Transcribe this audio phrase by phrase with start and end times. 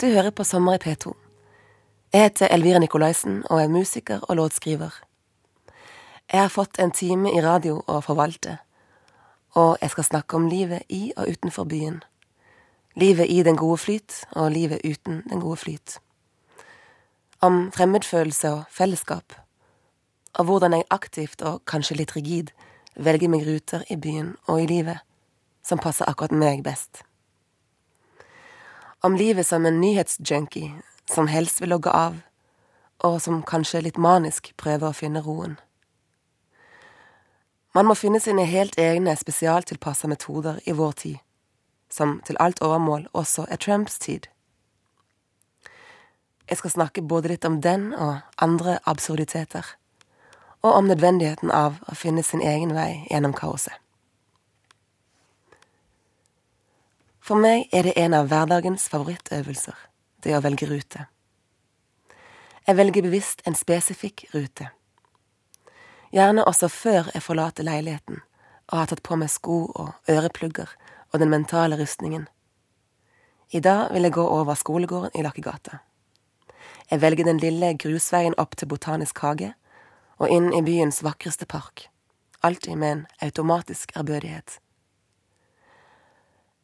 [0.00, 1.10] Du hører på Sommer i P2.
[2.12, 4.94] Jeg heter Elvira Nikolaisen og er musiker og låtskriver.
[6.32, 8.54] Jeg har fått en time i radio å forvalte,
[9.60, 11.98] og jeg skal snakke om livet i og utenfor byen.
[12.96, 15.98] Livet i den gode flyt og livet uten den gode flyt.
[17.44, 19.36] Om fremmedfølelse og fellesskap.
[20.38, 22.56] Og hvordan jeg aktivt og kanskje litt rigid
[22.96, 25.04] velger meg ruter i byen og i livet
[25.60, 27.04] som passer akkurat meg best.
[29.02, 30.82] Om livet som en nyhetsjunkie
[31.14, 32.18] som helst vil logge av,
[33.00, 35.56] og som kanskje litt manisk prøver å finne roen.
[37.72, 41.16] Man må finne sine helt egne spesialtilpassa metoder i vår tid,
[41.88, 44.28] som til alt overmål også er Trumps tid.
[46.50, 49.64] Jeg skal snakke både litt om den og andre absurditeter,
[50.60, 53.72] og om nødvendigheten av å finne sin egen vei gjennom kaoset.
[57.30, 59.76] For meg er det en av hverdagens favorittøvelser,
[60.26, 61.04] det å velge rute.
[62.66, 64.64] Jeg velger bevisst en spesifikk rute.
[66.10, 70.72] Gjerne også før jeg forlater leiligheten og har tatt på meg sko og øreplugger
[71.12, 72.24] og den mentale rustningen.
[73.54, 75.78] I dag vil jeg gå over skolegården i Lakkegata.
[76.90, 79.52] Jeg velger den lille grusveien opp til Botanisk hage
[80.18, 81.86] og inn i byens vakreste park,
[82.42, 84.58] alltid med en automatisk ærbødighet.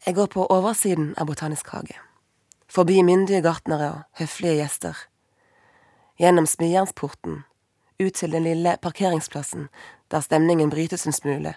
[0.06, 1.96] Jeg går på oversiden av Botanisk hage,
[2.70, 4.98] forbi myndige gartnere og høflige gjester,
[6.22, 7.40] gjennom smijernsporten,
[7.98, 9.64] ut til den lille parkeringsplassen
[10.14, 11.56] der stemningen brytes en smule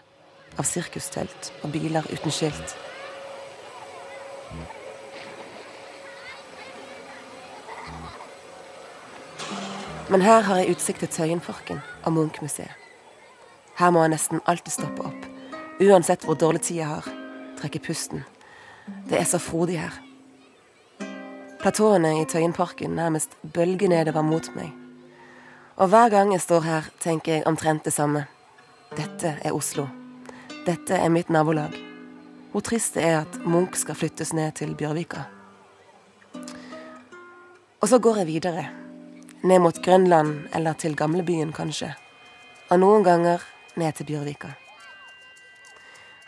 [0.57, 2.73] av sirkustelt og biler uten skilt.
[10.09, 12.73] Men her har jeg utsikt til Tøyenforken og Munch-museet.
[13.77, 15.31] Her må jeg nesten alltid stoppe opp,
[15.85, 17.13] uansett hvor dårlig tid jeg har,
[17.61, 18.25] trekke pusten
[19.09, 19.95] det er så frodig her.
[21.59, 24.69] Platåene i Tøyenparken nærmest bølger nedover mot meg.
[25.75, 28.27] Og hver gang jeg står her, tenker jeg omtrent det samme.
[28.95, 29.87] Dette er Oslo.
[30.67, 31.75] Dette er mitt nabolag.
[32.51, 35.25] Hvor trist det er at Munch skal flyttes ned til Bjørvika.
[37.81, 38.65] Og så går jeg videre.
[39.43, 41.93] Ned mot Grønland eller til gamlebyen, kanskje.
[42.69, 43.43] Og noen ganger
[43.75, 44.55] ned til Bjørvika.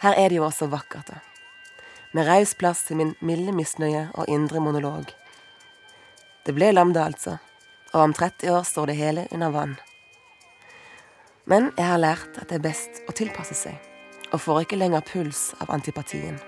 [0.02, 1.31] Her er det jo også vakkert, da
[2.12, 5.08] med raus plass til min milde misnøye og indre monolog.
[6.46, 7.38] Det ble Lambda, altså,
[7.94, 9.76] og om 30 år står det hele under vann.
[11.46, 13.76] Men jeg har lært at det er best å tilpasse seg,
[14.32, 16.40] og får ikke lenger puls av antipatien.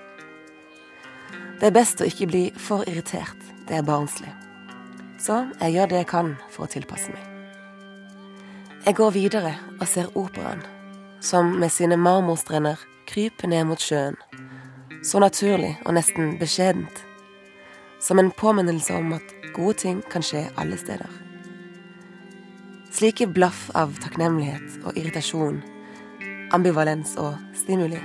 [1.59, 4.31] Det er best å ikke bli for irritert, det er barnslig.
[5.19, 7.29] Så jeg gjør det jeg kan for å tilpasse meg.
[8.83, 10.63] Jeg går videre og ser operaen,
[11.23, 14.17] som med sine marmorstrender kryper ned mot sjøen
[15.03, 17.03] så naturlig og nesten beskjedent.
[18.01, 21.09] Som en påminnelse om at gode ting kan skje alle steder.
[22.93, 25.63] Slike blaff av takknemlighet og irritasjon,
[26.53, 28.01] ambivalens og stimuli.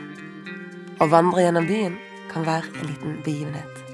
[0.99, 1.99] Å vandre gjennom byen
[2.33, 3.88] kan være en liten begivenhet.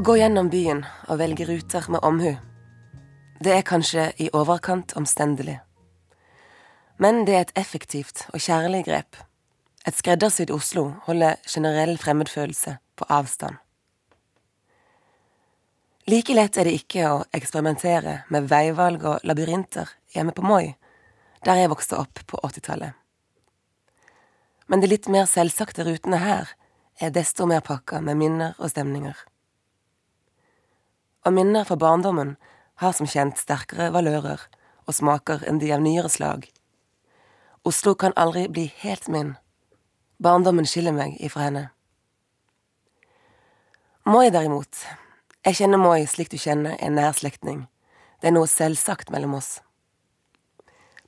[0.00, 0.78] Å gå gjennom byen
[1.12, 2.30] og velge ruter med omhu,
[3.44, 5.58] det er kanskje i overkant omstendelig.
[6.96, 9.18] Men det er et effektivt og kjærlig grep.
[9.84, 13.58] Et skreddersydd Oslo holder generell fremmedfølelse på avstand.
[16.08, 20.78] Like lett er det ikke å eksperimentere med veivalg og labyrinter hjemme på Moi,
[21.44, 22.96] der jeg vokste opp på 80-tallet.
[24.64, 26.54] Men de litt mer selvsagte rutene her
[26.96, 29.26] er desto mer pakka med minner og stemninger
[31.26, 32.36] og minner fra barndommen
[32.80, 34.46] har som kjent sterkere valører
[34.86, 36.46] og smaker enn de av nyere slag.
[37.64, 39.34] Oslo kan aldri bli helt min.
[40.22, 41.64] Barndommen skiller meg ifra henne.
[44.08, 44.80] Moi derimot,
[45.44, 47.66] jeg kjenner Moi slik du kjenner en nær slektning.
[48.20, 49.60] Det er noe selvsagt mellom oss.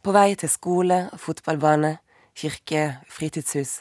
[0.02, 1.96] På vei til skole, fotballbane,
[2.36, 3.80] kirke, fritidshus.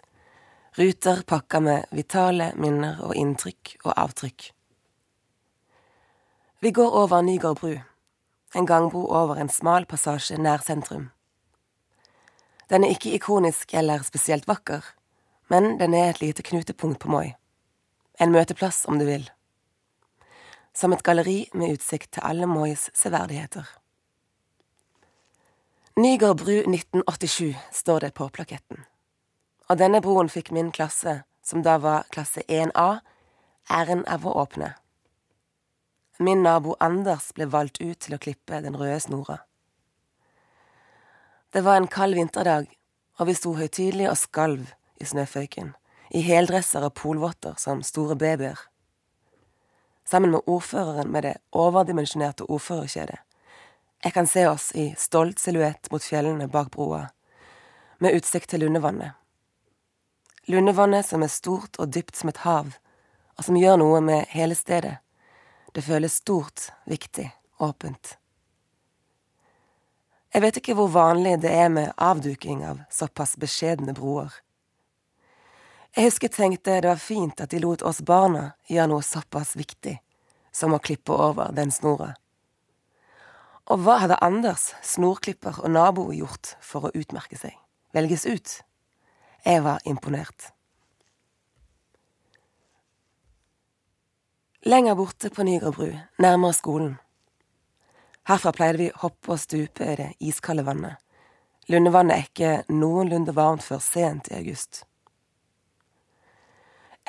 [0.80, 4.52] Ruter pakka med vitale minner og inntrykk og avtrykk.
[6.64, 7.80] Vi går over Nygård bru,
[8.56, 11.08] en gangbro over en smal passasje nær sentrum.
[12.70, 14.86] Den er ikke ikonisk eller spesielt vakker,
[15.50, 17.32] men den er et lite knutepunkt på Moi.
[18.22, 19.26] En møteplass, om du vil.
[20.74, 23.66] Som et galleri med utsikt til alle Mois severdigheter.
[25.98, 28.86] Nygård bru 1987 står det på plaketten.
[29.66, 33.02] Og denne broen fikk min klasse, som da var klasse 1A,
[33.66, 34.76] æren av å åpne.
[36.22, 39.40] Min nabo Anders ble valgt ut til å klippe den røde snora.
[41.50, 42.68] Det var en kald vinterdag,
[43.18, 44.68] og vi sto høytidelig og skalv
[45.02, 45.74] i snøføyken,
[46.14, 48.62] i heldresser og polvotter som store babyer.
[50.06, 53.18] Sammen med ordføreren med det overdimensjonerte ordførerkjedet.
[54.06, 57.08] Jeg kan se oss i stolt silhuett mot fjellene bak broa,
[57.98, 59.18] med utsikt til Lundevannet.
[60.46, 62.76] Lundevannet som er stort og dypt som et hav,
[63.40, 65.00] og som gjør noe med hele stedet
[65.72, 68.18] det føles stort, viktig, åpent.
[70.32, 74.32] Jeg vet ikke hvor vanlig det er med avduking av såpass beskjedne broer.
[75.92, 79.58] Jeg husker jeg tenkte det var fint at de lot oss barna gjøre noe såpass
[79.60, 79.98] viktig
[80.56, 82.14] som å klippe over den snora.
[83.72, 87.56] Og hva hadde Anders, snorklipper og nabo, gjort for å utmerke seg?
[87.96, 88.56] Velges ut?
[89.44, 90.52] Jeg var imponert.
[94.64, 96.92] Lenger borte på Nygårdbru, nærmere skolen.
[98.30, 101.00] Herfra pleide vi hoppe og stupe i det iskalde vannet.
[101.66, 104.84] Lundevannet er ikke noenlunde varmt før sent i august.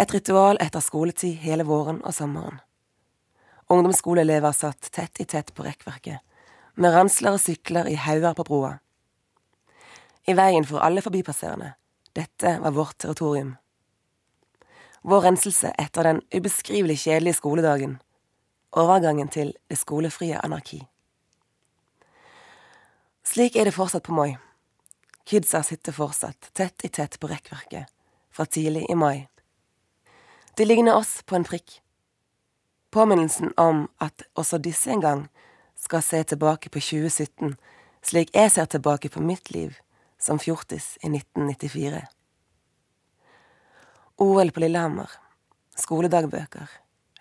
[0.00, 2.62] Et ritual etter skoletid hele våren og sommeren.
[3.68, 6.24] Ungdomsskoleelever satt tett i tett på rekkverket,
[6.80, 8.78] med ransler og sykler i hauger på broa.
[10.24, 11.74] I veien for alle forbipasserende.
[12.16, 13.58] Dette var vårt territorium
[15.02, 17.98] vår renselse etter den ubeskrivelig kjedelige skoledagen,
[18.72, 20.82] overgangen til det skolefrie anarki.
[23.26, 24.36] Slik er det fortsatt på Moi.
[25.24, 27.90] Kidsa sitter fortsatt tett i tett på rekkverket
[28.32, 29.28] fra tidlig i mai.
[30.56, 31.78] De ligner oss på en prikk.
[32.90, 35.22] Påminnelsen om at også disse en gang
[35.78, 37.54] skal se tilbake på 2017
[38.02, 39.78] slik jeg ser tilbake på mitt liv
[40.20, 42.02] som fjortis i 1994.
[44.22, 45.10] OL på Lillehammer,
[45.74, 46.68] skoledagbøker,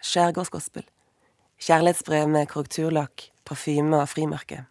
[0.05, 0.83] skjærgårdsgospel,
[1.57, 4.67] kjærlighetsbrev med korrekturlakk, parfyme og frimerke.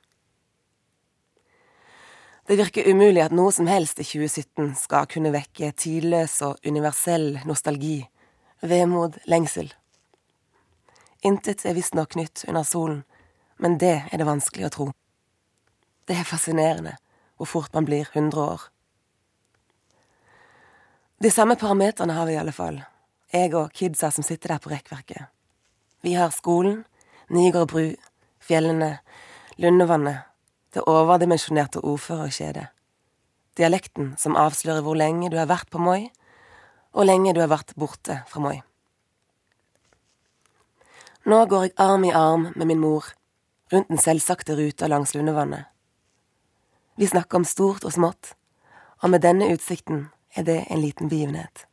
[2.46, 7.40] Det virker umulig at noe som helst i 2017 skal kunne vekke tidløs og universell
[7.50, 7.98] nostalgi,
[8.62, 9.72] vemod, lengsel.
[11.26, 13.02] Intet er visstnok nytt under solen,
[13.58, 14.92] men det er det vanskelig å tro.
[16.06, 16.94] Det er fascinerende
[17.34, 18.70] hvor fort man blir hundre år.
[21.22, 22.78] De samme parameterne har vi i alle fall,
[23.28, 25.26] jeg og kidsa som sitter der på rekkverket.
[26.00, 26.86] Vi har skolen,
[27.28, 27.90] Nygård bru,
[28.40, 29.02] fjellene,
[29.60, 30.22] Lundevannet,
[30.72, 32.70] det overdimensjonerte ordførerkjedet,
[33.60, 36.06] dialekten som avslører hvor lenge du har vært på Moi,
[36.96, 38.54] og lenge du har vært borte fra Moi.
[41.28, 43.10] Nå går jeg arm i arm med min mor
[43.74, 45.68] rundt den selvsagte ruta langs Lundevannet.
[46.96, 48.32] Vi snakker om stort og smått,
[49.04, 51.66] og med denne utsikten er det en liten begivenhet.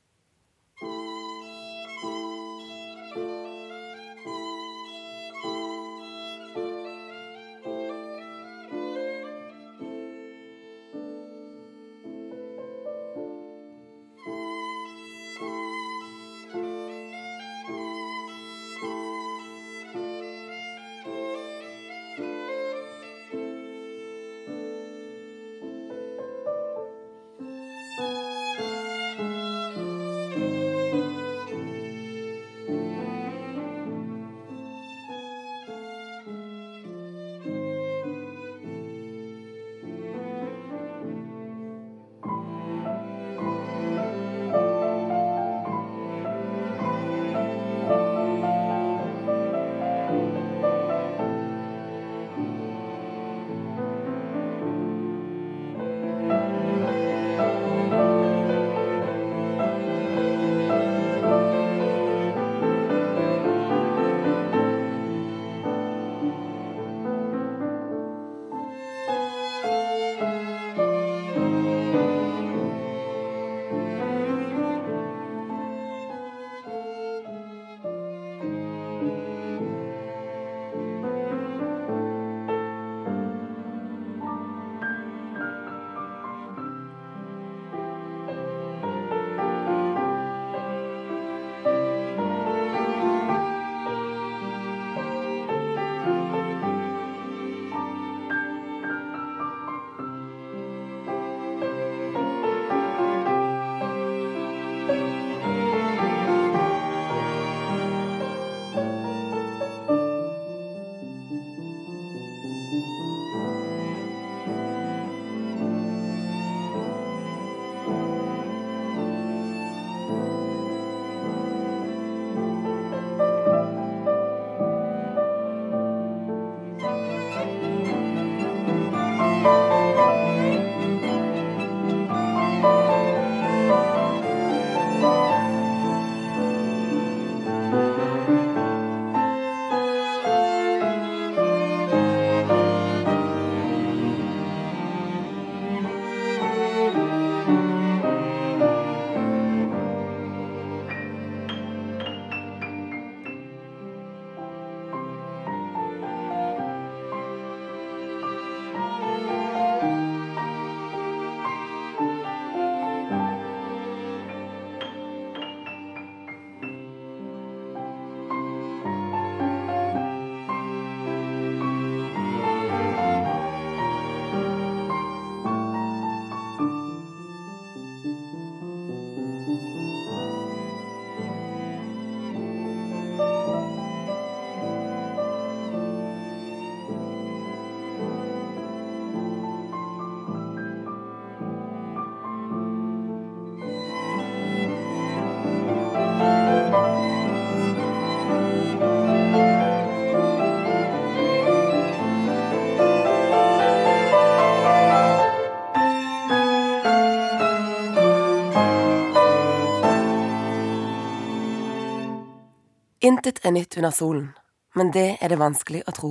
[213.08, 214.32] Intet er nytt under solen,
[214.76, 216.10] men det er det vanskelig å tro.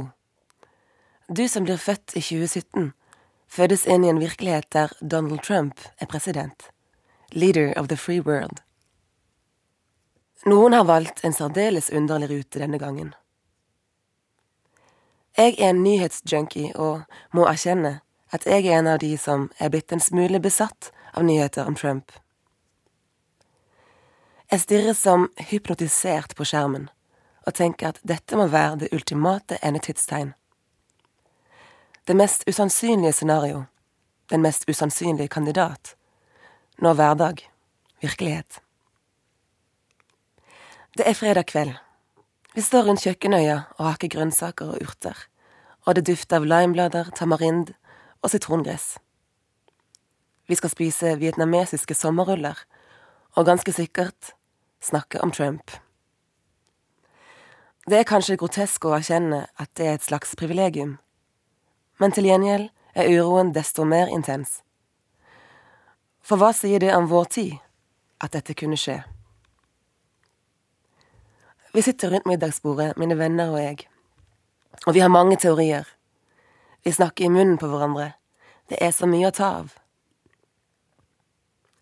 [1.29, 2.93] Du som blir født i 2017,
[3.53, 6.71] fødes inn i en virkelighet der Donald Trump er president.
[7.33, 8.63] Leader of the free world.
[10.47, 13.13] Noen har valgt en særdeles underlig rute denne gangen.
[15.37, 17.03] Jeg er en nyhetsjunkie og
[17.37, 17.99] må erkjenne
[18.33, 21.77] at jeg er en av de som er blitt en smule besatt av nyheter om
[21.77, 22.15] Trump.
[24.47, 26.85] Jeg stirrer som hypnotisert på skjermen
[27.47, 30.35] og tenker at dette må være det ultimate endetidstegn.
[32.07, 33.65] Det mest usannsynlige scenario,
[34.31, 35.97] den mest usannsynlige kandidat,
[36.79, 37.43] nå hverdag,
[38.03, 38.61] virkelighet.
[40.95, 41.75] Det er fredag kveld.
[42.55, 45.27] Vi står rundt kjøkkenøya og haker grønnsaker og urter,
[45.87, 47.75] og det dufter av limeblader, tamarind
[48.23, 48.95] og sitrongress.
[50.47, 52.63] Vi skal spise vietnamesiske sommerruller,
[53.35, 54.36] og ganske sikkert
[54.87, 55.71] snakke om Trump.
[57.87, 60.97] Det er kanskje grotesk å erkjenne at det er et slags privilegium,
[62.03, 64.61] men til gjengjeld er uroen desto mer intens.
[66.27, 67.53] For hva sier det om vår tid,
[68.19, 68.97] at dette kunne skje?
[71.77, 73.87] Vi sitter rundt middagsbordet, mine venner og jeg,
[74.87, 75.87] og vi har mange teorier.
[76.85, 78.13] Vi snakker i munnen på hverandre.
[78.71, 79.75] Det er så mye å ta av.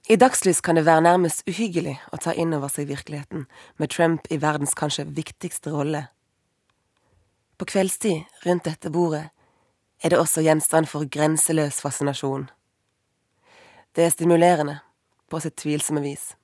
[0.09, 3.47] I dagslys kan det være nærmest uhyggelig å ta inn over seg virkeligheten,
[3.81, 6.03] med Trump i verdens kanskje viktigste rolle.
[7.57, 9.31] På kveldstid, rundt dette bordet,
[10.05, 12.51] er det også gjenstand for grenseløs fascinasjon.
[13.97, 14.77] Det er stimulerende,
[15.33, 16.35] på sitt tvilsomme vis.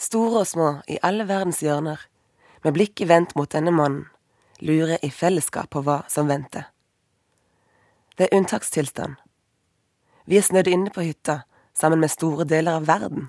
[0.00, 2.00] Store og små, i alle verdens hjørner,
[2.64, 4.06] med blikket vendt mot denne mannen,
[4.64, 6.70] lurer i fellesskap på hva som venter.
[8.16, 9.18] Det er unntakstilstand.
[10.24, 11.42] Vi er snødd inne på hytta,
[11.76, 13.28] sammen med store deler av verden.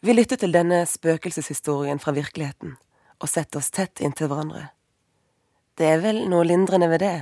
[0.00, 2.76] Vi lytter til denne spøkelseshistorien fra virkeligheten
[3.18, 4.68] og setter oss tett inntil hverandre.
[5.78, 7.16] Det er vel noe lindrende ved det,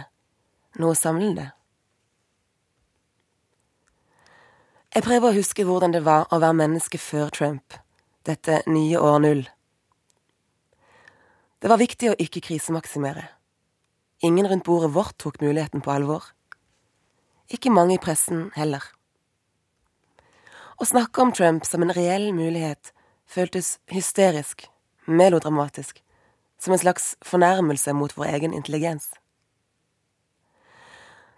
[0.81, 1.50] noe samlende.
[4.97, 7.76] Jeg prøver å huske hvordan det var å være menneske før Trump,
[8.25, 9.43] dette nye år null.
[11.61, 13.26] Det var viktig å ikke krisemaksimere.
[14.25, 16.33] Ingen rundt bordet vårt tok muligheten på alvor.
[17.53, 18.96] Ikke mange i pressen heller.
[20.76, 22.90] Å snakke om Trump som en reell mulighet
[23.33, 24.66] føltes hysterisk,
[25.09, 26.02] melodramatisk,
[26.61, 29.09] som en slags fornærmelse mot vår egen intelligens.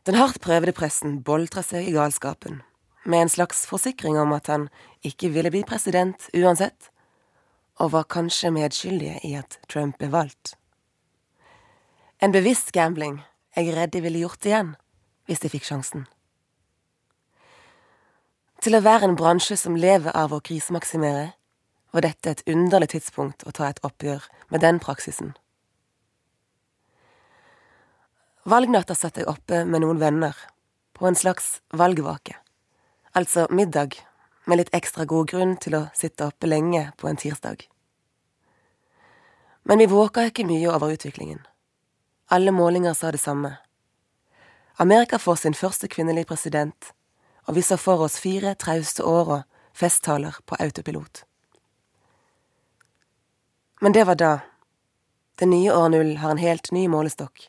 [0.03, 2.65] Den hardt prøvede pressen boltra seg i galskapen,
[3.07, 4.67] med en slags forsikring om at han
[5.07, 6.91] ikke ville bli president uansett,
[7.79, 10.57] og var kanskje medskyldige i at Trump ble valgt.
[12.19, 13.21] En bevisst gambling
[13.55, 14.75] jeg er redd de ville gjort igjen
[15.31, 16.09] hvis de fikk sjansen.
[18.59, 21.29] Til å være en bransje som lever av å krisemaksimere,
[21.95, 25.37] var dette et underlig tidspunkt å ta et oppgjør med den praksisen.
[28.49, 30.35] Valgnatta satt jeg oppe med noen venner,
[30.99, 32.35] på en slags valgvake,
[33.15, 33.95] altså middag
[34.49, 37.63] med litt ekstra god grunn til å sitte oppe lenge på en tirsdag.
[39.69, 41.45] Men vi våka ikke mye over utviklingen.
[42.33, 43.55] Alle målinger sa det samme.
[44.81, 46.95] Amerika får sin første kvinnelige president,
[47.49, 51.25] og vi så for oss fire trauste år og festtaler på autopilot.
[53.81, 54.33] Men det var da.
[55.39, 57.49] Det nye år null har en helt ny målestokk.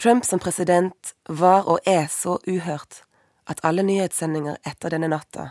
[0.00, 3.02] Trump som president var og er så uhørt
[3.50, 5.50] at alle nyhetssendinger etter denne natta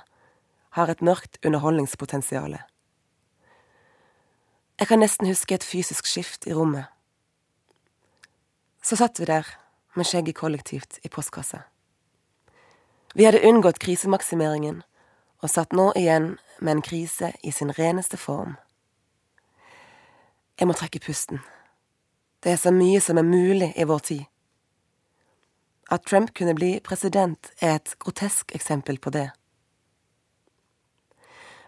[0.77, 2.57] har et mørkt underholdningspotensial.
[4.79, 6.87] Jeg kan nesten huske et fysisk skift i rommet.
[8.81, 9.45] Så satt vi der,
[9.93, 11.65] med skjegget kollektivt i postkassa.
[13.13, 14.83] Vi hadde unngått krisemaksimeringen
[15.41, 18.57] og satt nå igjen med en krise i sin reneste form.
[20.59, 21.39] Jeg må trekke pusten.
[22.43, 24.25] Det er så mye som er mulig i vår tid.
[25.89, 29.29] At Trump kunne bli president, er et grotesk eksempel på det.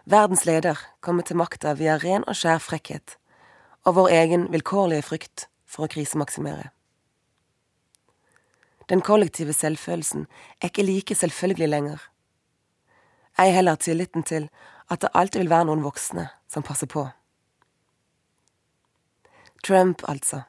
[0.04, 3.16] Verdens leder kommer til makta via ren og skjær frekkhet
[3.82, 6.70] og vår egen vilkårlige frykt for å krisemaksimere.
[8.92, 10.26] Den kollektive selvfølelsen
[10.60, 12.00] er ikke like selvfølgelig lenger.
[13.40, 14.50] Ei heller tilliten til
[14.90, 17.06] at det alltid vil være noen voksne som passer på.
[19.64, 20.42] Trump, altså.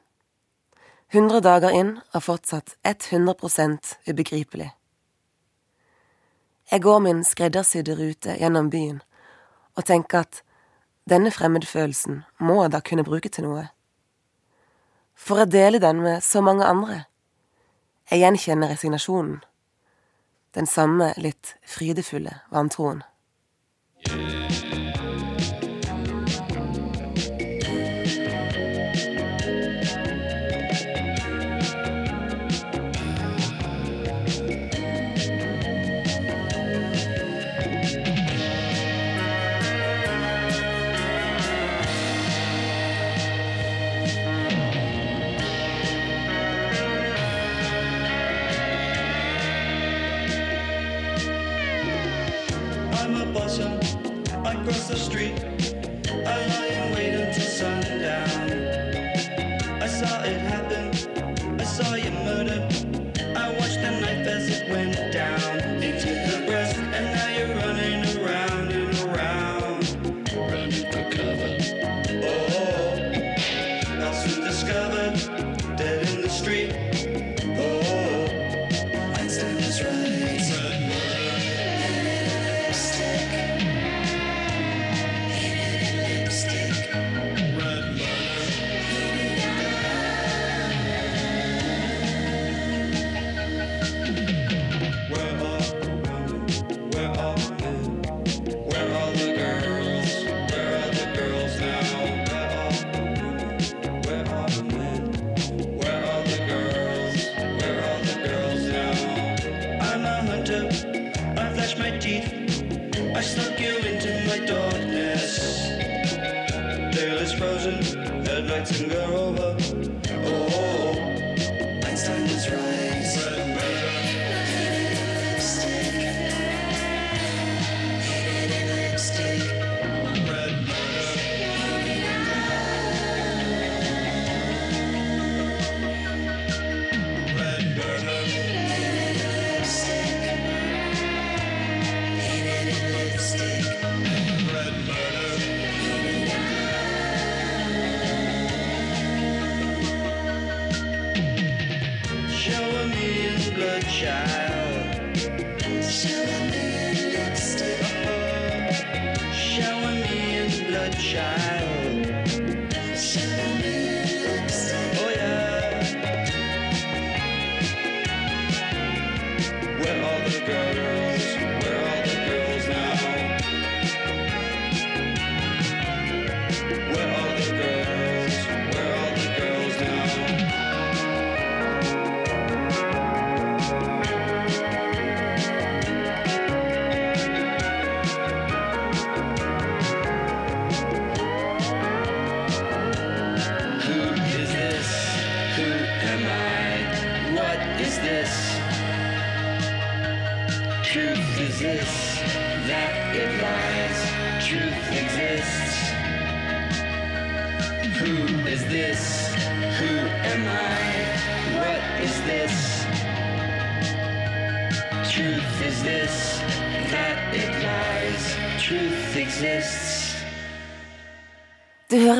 [1.14, 4.72] 100 dager inn er fortsatt 100 ubegripelig.
[6.70, 9.00] Jeg går min skreddersydde rute gjennom byen
[9.76, 10.42] og tenker at
[11.08, 13.66] denne fremmedfølelsen må jeg da kunne bruke til noe.
[15.14, 17.04] For å dele den med så mange andre.
[18.10, 19.40] Jeg gjenkjenner resignasjonen.
[20.54, 23.02] Den samme litt frydefulle vantroen.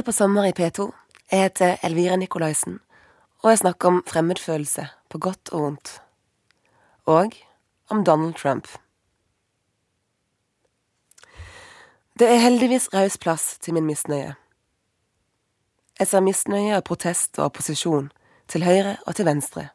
[0.05, 0.93] På Sommer i P2.
[1.31, 2.81] Jeg heter Elvira Nikolaisen,
[3.43, 6.03] og jeg snakker om fremmedfølelse på godt og vondt.
[7.07, 7.33] Og
[7.88, 8.69] om Donald Trump.
[12.19, 14.35] Det er heldigvis raus plass til min misnøye.
[15.99, 18.12] Jeg ser misnøye og protest og opposisjon
[18.49, 19.69] til høyre og til venstre.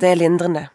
[0.00, 0.68] Det er lindrende.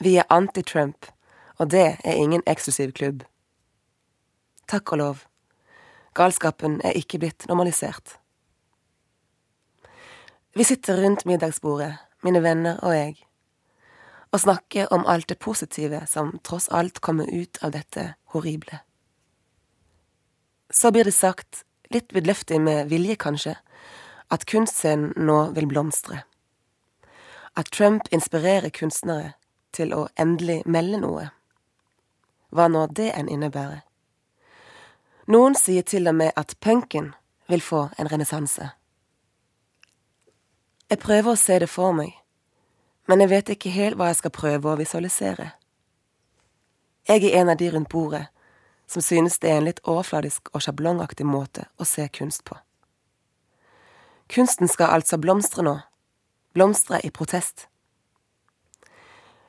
[0.00, 1.12] Vi er anti-Trump,
[1.58, 3.22] og det er ingen eksklusiv klubb.
[4.68, 5.33] Takk og lov.
[6.14, 8.18] Galskapen er ikke blitt normalisert.
[10.54, 13.16] Vi sitter rundt middagsbordet, mine venner og jeg,
[14.30, 18.78] og snakker om alt det positive som tross alt kommer ut av dette horrible.
[20.70, 23.54] Så blir det sagt, litt vidløftig med vilje kanskje,
[24.30, 26.22] at kunstscenen nå vil blomstre.
[27.58, 29.34] At Trump inspirerer kunstnere
[29.74, 31.28] til å endelig melde noe.
[32.54, 33.82] Hva nå det enn innebærer.
[35.26, 37.14] Noen sier til og med at punken
[37.48, 38.70] vil få en renessanse.
[40.90, 42.12] Jeg prøver å se det for meg,
[43.08, 45.54] men jeg vet ikke helt hva jeg skal prøve å visualisere.
[47.08, 48.26] Jeg er en av de rundt bordet
[48.86, 52.56] som synes det er en litt overfladisk og sjablongaktig måte å se kunst på.
[54.28, 55.78] Kunsten skal altså blomstre nå,
[56.52, 57.66] blomstre i protest.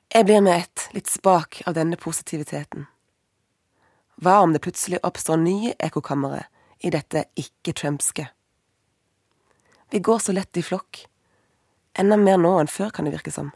[0.07, 2.87] Jeg blir med ett litt spak av denne positiviteten.
[4.21, 6.45] Hva om det plutselig oppstår nye ekkokamre
[6.79, 8.29] i dette ikke-trumpske?
[9.91, 11.03] Vi går så lett i flokk.
[11.99, 13.51] Enda mer nå enn før, kan det virke som.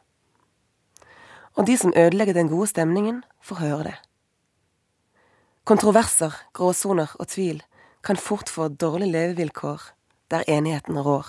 [1.56, 3.98] Og de som ødelegger den gode stemningen, får høre det.
[5.67, 7.62] Kontroverser, gråsoner og tvil
[8.04, 9.82] kan fort få dårlige levevilkår
[10.32, 11.28] der enigheten rår.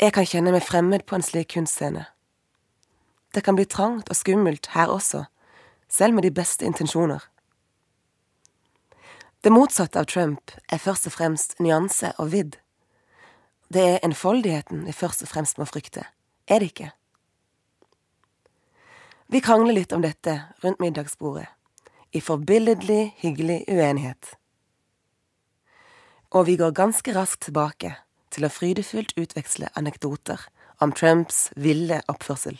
[0.00, 2.06] Jeg kan kjenne meg fremmed på en slik kunstscene.
[3.34, 5.26] Det kan bli trangt og skummelt her også,
[5.90, 7.20] selv med de beste intensjoner.
[9.40, 12.58] Det motsatte av Trump er først og fremst nyanse og vidd.
[13.72, 16.04] Det er enfoldigheten vi først og fremst må frykte,
[16.48, 16.90] er det ikke?
[19.30, 21.46] Vi krangler litt om dette rundt middagsbordet,
[22.10, 24.34] i forbilledlig hyggelig uenighet.
[26.34, 27.94] Og vi går ganske raskt tilbake
[28.34, 30.42] til å frydefullt utveksle anekdoter
[30.82, 32.58] om Trumps ville oppførsel.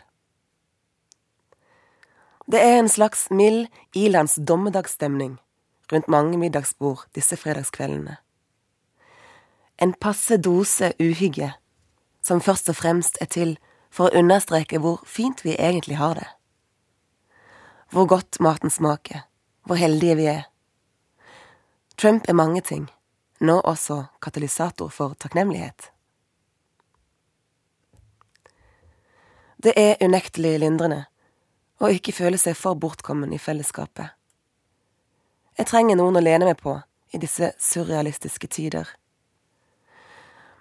[2.50, 5.38] Det er en slags mild ilands dommedagsstemning
[5.92, 8.16] rundt mange middagsbord disse fredagskveldene.
[9.78, 11.52] En passe dose uhygge
[12.26, 13.52] som først og fremst er til
[13.90, 16.26] for å understreke hvor fint vi egentlig har det.
[17.94, 19.22] Hvor godt maten smaker,
[19.62, 20.42] hvor heldige vi er.
[21.96, 22.90] Trump er mange ting,
[23.40, 25.92] nå også katalysator for takknemlighet.
[29.62, 31.04] Det er unektelig lindrende
[31.80, 34.12] å ikke føle seg for bortkommen i fellesskapet.
[35.58, 36.76] Jeg trenger noen å lene meg på
[37.12, 38.88] i disse surrealistiske tider.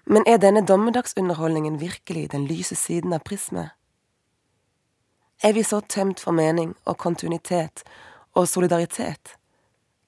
[0.04, 3.76] Men er denne dommedagsunderholdningen virkelig den lyse siden av prismet?
[5.44, 7.84] Er vi så tømt for mening og kontinuitet
[8.36, 9.36] og solidaritet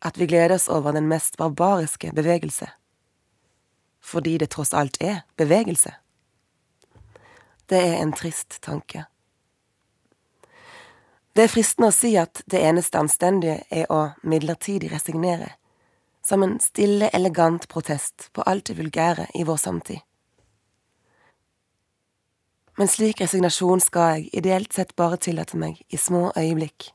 [0.03, 2.67] at vi gleder oss over den mest barbariske bevegelse?
[4.03, 5.95] Fordi det tross alt er bevegelse?
[7.71, 9.07] Det er en trist tanke.
[11.33, 15.55] Det er fristende å si at det eneste anstendige er å midlertidig resignere,
[16.21, 20.03] som en stille, elegant protest på alt det vulgære i vår samtid.
[22.77, 26.91] Men slik resignasjon skal jeg ideelt sett bare tillate meg i små øyeblikk.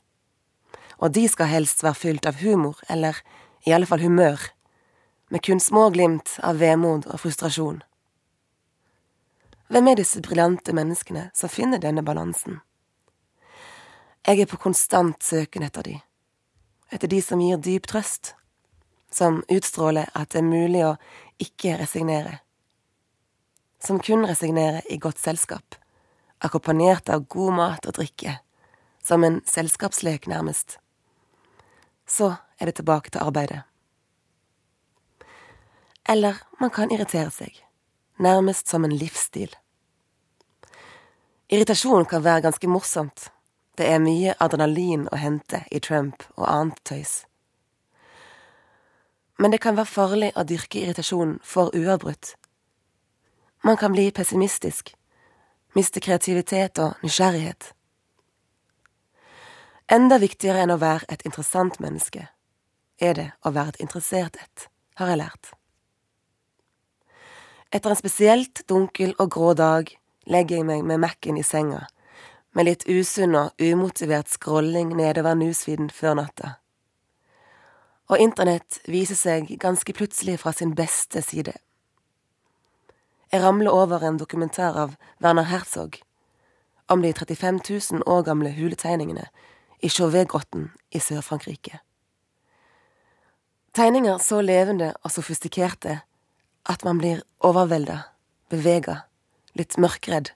[0.98, 3.18] Og de skal helst være fylt av humor, eller
[3.66, 4.38] i alle fall humør,
[5.30, 7.82] med kun små glimt av vemod og frustrasjon.
[9.68, 12.62] Hvem er disse briljante menneskene som finner denne balansen?
[14.28, 15.94] Jeg er på konstant søken etter de,
[16.92, 18.34] etter de som gir dyp trøst,
[19.08, 20.90] som utstråler at det er mulig å
[21.40, 22.34] ikke resignere,
[23.80, 25.78] som kun resignerer i godt selskap,
[26.44, 28.34] akkompagnert av god mat og drikke,
[29.00, 30.76] som en selskapslek nærmest.
[32.04, 33.62] Så er det tilbake til arbeidet.
[36.04, 37.56] Eller man kan irritere seg,
[38.20, 39.56] nærmest som en livsstil.
[41.48, 43.30] Irritasjon kan være ganske morsomt.
[43.78, 47.12] Det er mye adrenalin å hente i Trump og annet tøys.
[49.38, 52.32] Men det kan være farlig å dyrke irritasjon for uavbrutt.
[53.62, 54.90] Man kan bli pessimistisk,
[55.78, 57.68] miste kreativitet og nysgjerrighet.
[59.94, 62.24] Enda viktigere enn å være et interessant menneske,
[62.98, 64.66] er det å være et interessert et,
[64.98, 65.52] har jeg lært.
[67.70, 69.94] Etter en spesielt dunkel og grå dag
[70.26, 71.84] legger jeg meg med Mac-en i senga,
[72.58, 76.56] med litt usunn og umotivert scrolling nedover newsfeeden før natta.
[78.10, 81.54] Og internett viser seg ganske plutselig fra sin beste side.
[83.30, 86.00] Jeg ramler over en dokumentar av Werner Herzog
[86.90, 89.28] om de 35 000 år gamle huletegningene
[89.78, 91.78] i Chauvet-grotten i Sør-Frankrike.
[93.76, 96.00] Tegninger så levende og sofistikerte
[96.66, 98.00] at man blir overvelda,
[98.50, 99.04] bevega,
[99.54, 100.32] litt mørkredd.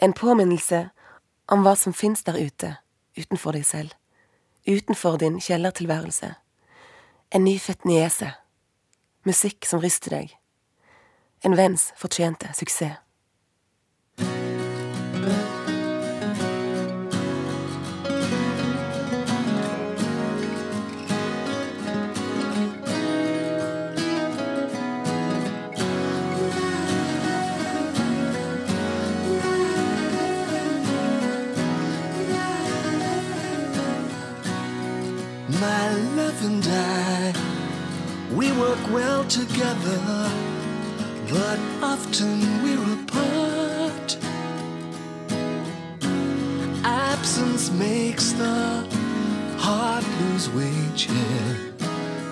[0.00, 0.88] En påminnelse
[1.52, 2.76] om hva som fins der ute,
[3.18, 3.92] utenfor deg selv,
[4.64, 6.34] utenfor din kjellertilværelse.
[7.30, 8.32] En nyfødt niese.
[9.28, 10.32] Musikk som ryster deg.
[11.44, 12.96] En venns fortjente suksess.
[38.60, 40.00] Work well together,
[41.30, 44.18] but often we're apart.
[46.84, 48.86] Absence makes the
[49.56, 51.54] heart lose weight, yeah.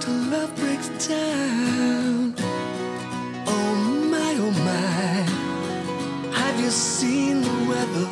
[0.01, 2.35] Till love breaks down.
[3.47, 3.75] Oh
[4.13, 5.15] my, oh my,
[6.41, 8.09] have you seen the weather?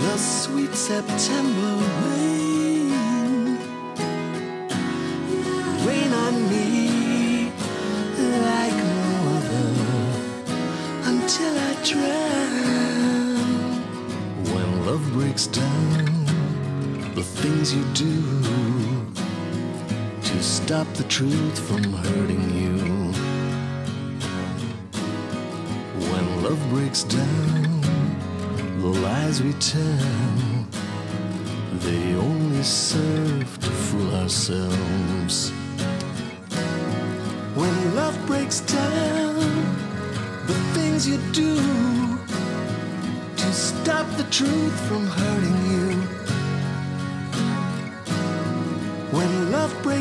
[0.00, 1.70] The sweet September
[2.06, 2.53] rain
[17.44, 18.22] things you do
[20.22, 22.78] to stop the truth from hurting you.
[26.08, 27.82] When love breaks down,
[28.80, 30.66] the lies we tell
[31.86, 35.50] they only serve to fool ourselves.
[37.60, 39.34] When love breaks down,
[40.46, 41.56] the things you do
[43.36, 45.83] to stop stop the truth from hurting you.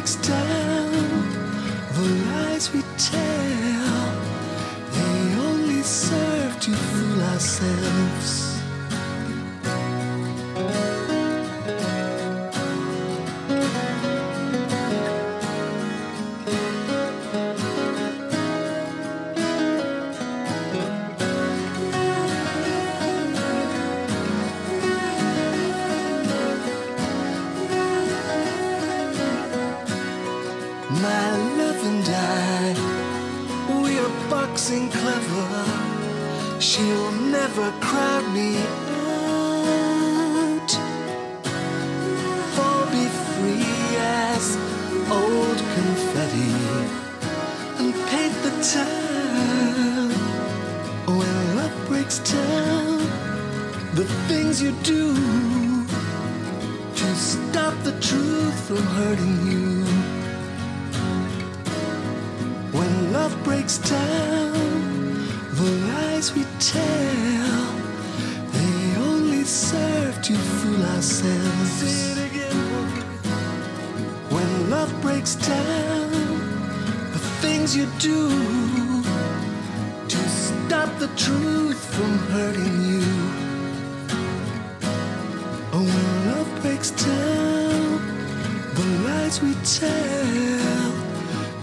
[0.04, 0.92] Breaks down,
[1.94, 4.12] the lies we tell,
[4.92, 8.43] they only serve to fool ourselves.
[48.72, 50.10] Town.
[51.06, 53.00] When love breaks down,
[53.94, 55.14] the things you do
[56.96, 59.84] to stop the truth from hurting you.
[62.72, 64.54] When love breaks down,
[65.60, 67.66] the lies we tell,
[68.54, 72.14] they only serve to fool ourselves.
[74.30, 76.12] When love breaks down,
[77.12, 78.53] the things you do
[81.08, 83.04] the truth from hurting you.
[85.74, 88.00] Oh, when love breaks down,
[88.76, 90.92] the lies we tell,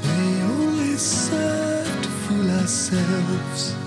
[0.04, 3.79] they only serve to fool ourselves.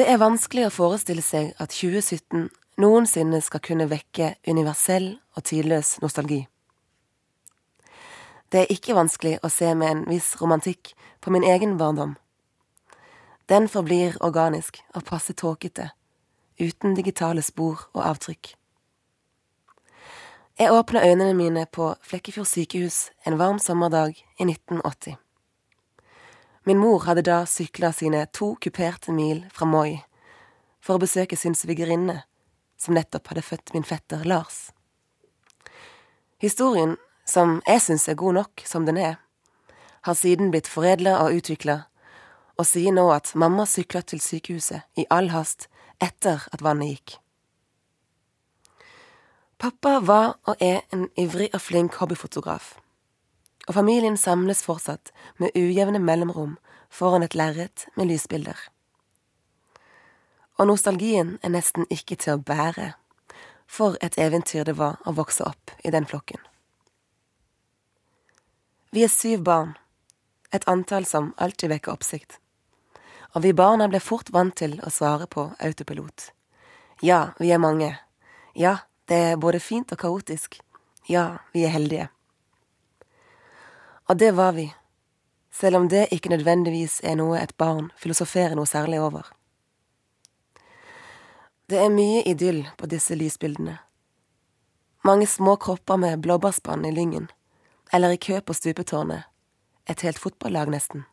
[0.00, 2.46] Det er vanskelig å forestille seg at 2017
[2.80, 6.38] noensinne skal kunne vekke universell og tidløs nostalgi.
[8.48, 12.16] Det er ikke vanskelig å se med en viss romantikk på min egen barndom.
[13.52, 15.90] Den forblir organisk og passe tåkete,
[16.56, 18.54] uten digitale spor og avtrykk.
[20.56, 25.20] Jeg åpna øynene mine på Flekkefjord sykehus en varm sommerdag i 1980.
[26.64, 30.02] Min mor hadde da sykla sine to kuperte mil fra Moi
[30.80, 32.22] for å besøke sin svigerinne,
[32.76, 34.70] som nettopp hadde født min fetter Lars.
[36.40, 39.16] Historien, som jeg syns er god nok som den er,
[40.08, 41.82] har siden blitt foredla og utvikla,
[42.56, 45.68] og sier nå at mamma sykla til sykehuset i all hast
[46.00, 47.16] etter at vannet gikk.
[49.60, 52.79] Pappa var og er en ivrig og flink hobbyfotograf
[53.70, 56.56] og familien samles fortsatt med ujevne mellomrom
[56.90, 58.58] foran et lerret med lysbilder.
[60.58, 62.96] Og nostalgien er nesten ikke til å bære,
[63.70, 66.42] for et eventyr det var å vokse opp i den flokken.
[68.90, 69.76] Vi er syv barn,
[70.50, 72.40] et antall som alltid vekker oppsikt.
[73.38, 76.32] Og vi barna ble fort vant til å svare på autopilot.
[77.06, 77.94] Ja, vi er mange.
[78.58, 80.58] Ja, det er både fint og kaotisk.
[81.06, 82.10] Ja, vi er heldige.
[84.10, 84.74] Og det var vi,
[85.54, 89.28] selv om det ikke nødvendigvis er noe et barn filosoferer noe særlig over.
[91.70, 93.76] Det er mye idyll på disse lysbildene.
[95.06, 97.28] Mange små kropper med blåbærspann i lyngen,
[97.92, 99.28] eller i kø på stupetårnet,
[99.86, 101.04] et helt fotballag nesten.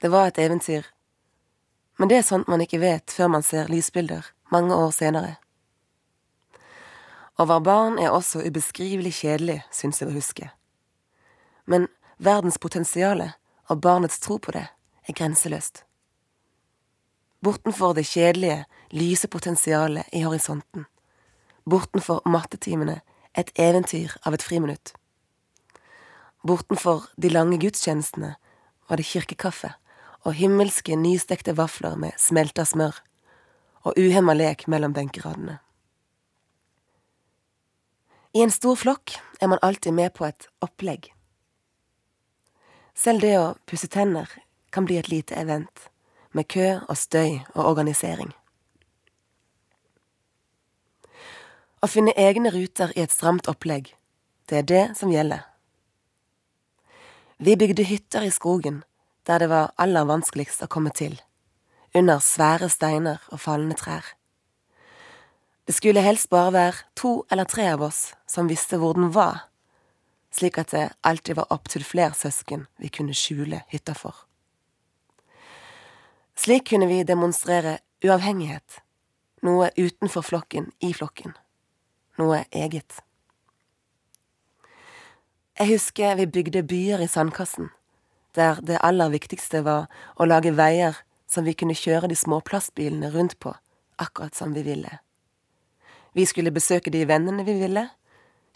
[0.00, 0.88] Det var et eventyr,
[1.98, 5.36] men det er sånt man ikke vet før man ser lysbilder mange år senere.
[7.36, 10.48] Å være barn er også ubeskrivelig kjedelig, syns jeg å huske.
[11.64, 13.32] Men verdens potensiale
[13.68, 14.66] og barnets tro på det
[15.08, 15.84] er grenseløst.
[17.40, 20.84] Bortenfor det kjedelige, lyse potensialet i horisonten.
[21.64, 23.00] Bortenfor mattetimene
[23.34, 24.92] et eventyr av et friminutt.
[26.46, 28.34] Bortenfor de lange gudstjenestene
[28.88, 29.72] var det kirkekaffe
[30.24, 32.96] og himmelske nystekte vafler med smelta smør,
[33.88, 35.56] og uhemma lek mellom benkeradene.
[38.36, 41.08] I en stor flokk er man alltid med på et opplegg.
[43.00, 44.28] Selv det å pusse tenner
[44.74, 45.86] kan bli et lite event,
[46.36, 48.34] med kø og støy og organisering.
[51.80, 53.94] Å finne egne ruter i et stramt opplegg,
[54.52, 55.46] det er det som gjelder.
[57.40, 58.82] Vi bygde hytter i skogen,
[59.24, 61.16] der det var aller vanskeligst å komme til,
[61.96, 64.04] under svære steiner og fallende trær.
[65.64, 69.46] Det skulle helst bare være to eller tre av oss som visste hvor den var,
[70.30, 74.14] slik at det alltid var opptil flere søsken vi kunne skjule hytta for.
[76.38, 78.80] Slik kunne vi demonstrere uavhengighet,
[79.44, 81.34] noe utenfor flokken i flokken,
[82.16, 83.02] noe eget.
[85.60, 87.68] Jeg husker vi bygde byer i sandkassen,
[88.32, 90.96] der det aller viktigste var å lage veier
[91.28, 93.52] som vi kunne kjøre de små plastbilene rundt på,
[94.00, 95.00] akkurat som vi ville.
[96.16, 97.84] Vi skulle besøke de vennene vi ville,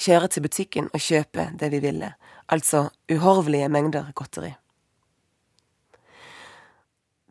[0.00, 2.14] kjøre til butikken og kjøpe det vi ville,
[2.48, 4.54] altså uhorvelige mengder godteri.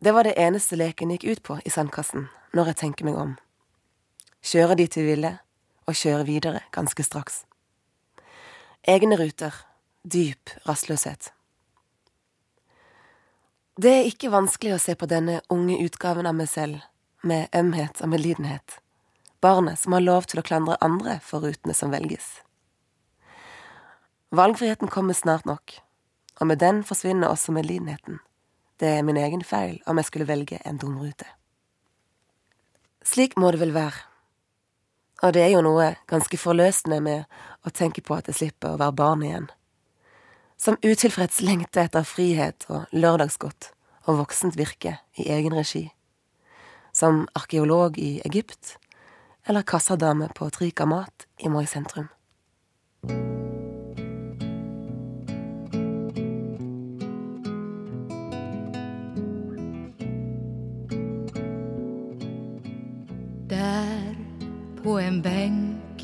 [0.04, 3.36] Det var det eneste leken gikk ut på i sandkassen, når jeg tenker meg om.
[4.44, 5.38] Kjøre dit vi ville,
[5.88, 7.44] og kjøre videre ganske straks.
[8.84, 9.54] Egne ruter,
[10.04, 11.30] dyp rastløshet.
[13.80, 16.84] Det er ikke vanskelig å se på denne unge utgaven av meg selv
[17.24, 18.78] med ømhet og medlidenhet,
[19.40, 22.43] barnet som har lov til å klandre andre for rutene som velges.
[24.34, 25.72] Valgfriheten kommer snart nok,
[26.40, 28.18] og med den forsvinner også medlidenheten.
[28.80, 31.26] Det er min egen feil om jeg skulle velge en dum rute.
[33.04, 34.00] Slik må det vel være.
[35.22, 37.30] Og det er jo noe ganske forløsende med
[37.62, 39.46] å tenke på at jeg slipper å være barn igjen.
[40.58, 43.70] Som utilfreds lengter etter frihet og lørdagsgodt
[44.08, 45.86] og voksent virke i egen regi.
[46.90, 48.80] Som arkeolog i Egypt,
[49.46, 52.10] eller kassadame på Trika Mat i Moi sentrum.
[64.84, 66.02] På en benk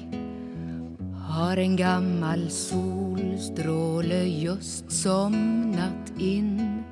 [1.29, 6.83] har en gammal solstråle just somnat in.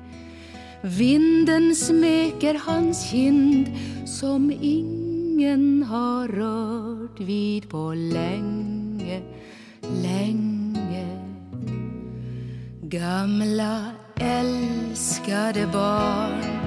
[0.81, 3.67] Vinden smeker hans kind
[4.05, 9.21] som ingen har rørt vid på lenge,
[9.81, 11.07] lenge.
[12.81, 16.59] Gamla älskade barn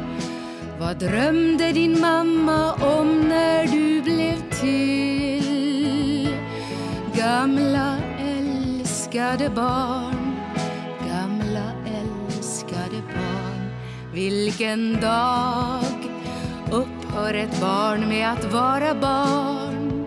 [0.82, 5.11] vad drømte din mamma om når du ble till?
[9.12, 10.36] Älskade barn,
[11.08, 13.70] gamla älskade barn.
[14.14, 15.84] Vilken dag
[16.70, 20.06] upphör ett barn med att vara barn?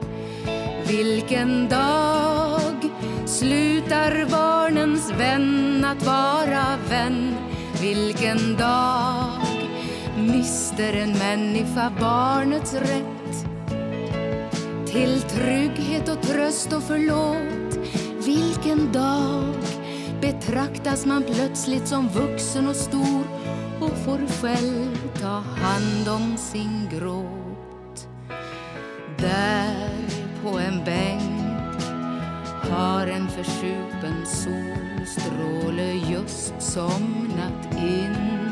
[0.87, 2.89] Vilken dag
[3.25, 7.35] slutar barnens vän att vara vän?
[7.81, 9.47] Vilken dag
[10.17, 13.45] mister en människa barnets rätt
[14.85, 17.54] till trygghet och tröst och förlåt.
[18.25, 19.53] Vilken dag
[20.21, 23.23] betraktas man plötsligt som vuxen och stor
[23.79, 28.07] och får själv ta hand om sin gråt.
[29.17, 29.89] Där
[30.43, 31.81] på en bänk
[32.71, 38.51] har en försupen solstråle just somnat in.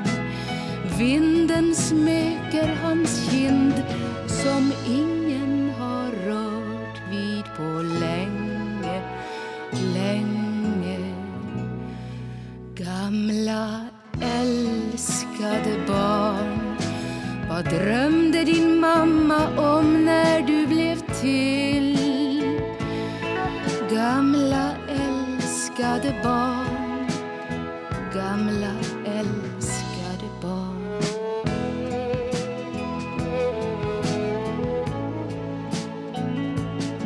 [0.97, 3.83] Vinden smeker hans kind
[4.27, 5.22] som ingen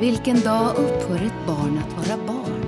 [0.08, 2.66] Vilken dag upphör ett barn att vara barn?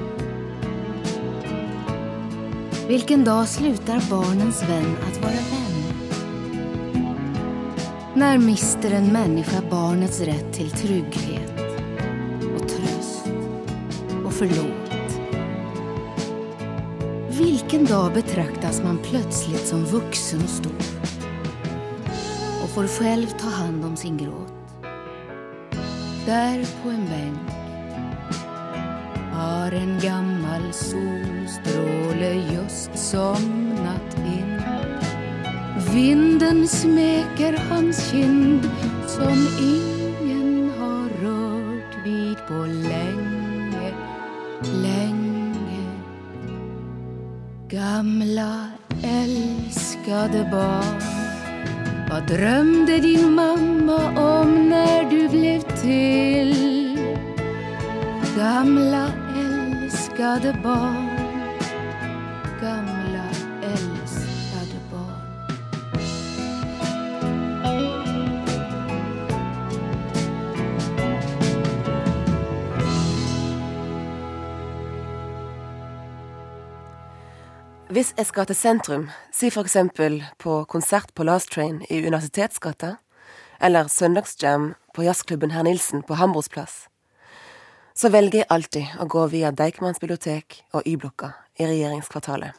[2.87, 5.93] Vilken dag slutar barnens vän att vara vän?
[8.13, 11.59] När mister en människa barnets rätt till trygghet
[12.55, 13.27] och tröst
[14.25, 15.19] och förlåt?
[17.29, 20.99] Vilken dag betraktas man plötsligt som vuxen och stor
[22.63, 24.58] och får själv ta hand om sin gråt?
[26.29, 27.49] Där på en bänk
[29.33, 34.61] har en gammal solstråle just somnat in.
[35.93, 38.69] vinden smeker hans kind
[39.07, 43.93] som ingen har rørt vid på lenge,
[44.83, 45.85] lenge.
[47.69, 48.69] Gamla
[49.03, 51.01] älskade barn
[52.09, 54.07] Vad drömde din mamma
[54.39, 54.98] om när
[55.81, 56.55] till?
[58.37, 61.09] Gamla älskade barn
[62.61, 63.25] Gamla
[63.63, 65.19] älskade barn
[77.89, 82.95] Hvis jeg skal til sentrum, si eksempel på konsert på Last Train i Universitetsgata,
[83.61, 86.87] eller søndagsjam på jazzklubben Herr Nilsen på Hambros plass,
[87.93, 92.53] så velger jeg alltid å gå via Deichmans bibliotek og Y-blokka i regjeringskvartalet.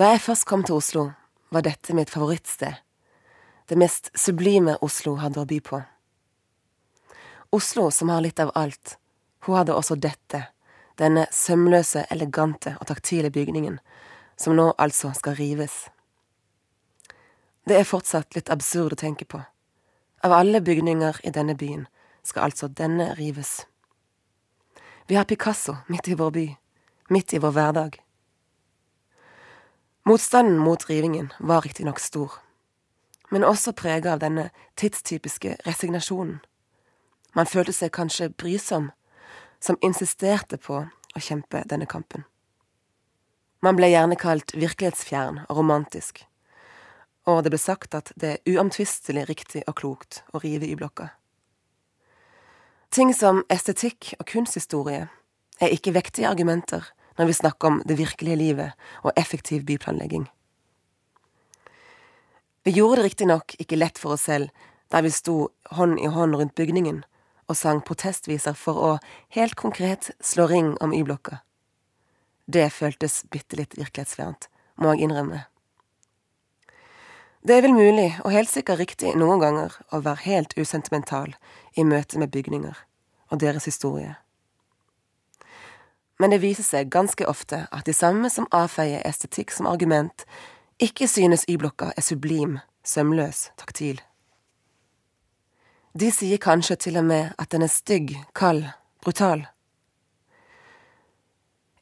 [0.00, 1.10] Da jeg først kom til Oslo,
[1.50, 2.78] var dette mitt favorittsted,
[3.70, 5.82] det mest sublime Oslo hadde å by på.
[7.54, 8.96] Oslo som har litt av alt,
[9.46, 10.44] hun hadde også dette,
[10.98, 13.78] denne sømløse, elegante og taktile bygningen,
[14.36, 15.86] som nå altså skal rives.
[17.66, 19.40] Det er fortsatt litt absurd å tenke på.
[20.22, 21.86] Av alle bygninger i denne byen
[22.22, 23.66] skal altså denne rives.
[25.08, 26.46] Vi har Picasso midt i vår by,
[27.08, 27.96] midt i vår hverdag.
[30.04, 32.36] Motstanden mot rivingen var riktignok stor,
[33.30, 36.40] men også prega av denne tidstypiske resignasjonen.
[37.32, 38.90] Man følte seg kanskje brysom,
[39.60, 42.24] som insisterte på å kjempe denne kampen.
[43.62, 46.24] Man ble gjerne kalt virkelighetsfjern og romantisk,
[47.28, 51.10] og det ble sagt at det er uomtvistelig riktig og klokt å rive Y-blokka.
[52.90, 55.06] Ting som estetikk og kunsthistorie
[55.60, 60.24] er ikke vektige argumenter når vi snakker om det virkelige livet og effektiv byplanlegging.
[62.64, 64.50] Vi gjorde det riktignok ikke lett for oss selv
[64.90, 67.04] der vi sto hånd i hånd rundt bygningen
[67.50, 68.90] og sang protestviser for å
[69.36, 71.40] helt konkret slå ring om Y-blokka.
[72.46, 74.48] Det føltes bitte litt virkelighetsfjernt,
[74.82, 75.44] må jeg innrømme.
[77.40, 81.32] Det er vel mulig, og helt sikkert riktig noen ganger, å være helt usentimental
[81.72, 82.76] i møte med bygninger
[83.30, 84.18] og deres historie.
[86.20, 90.26] Men det viser seg ganske ofte at de samme som avfeier estetikk som argument,
[90.76, 94.02] ikke synes Y-blokka er sublim, sømløs, taktil.
[95.96, 98.66] De sier kanskje til og med at den er stygg, kald,
[99.00, 99.46] brutal.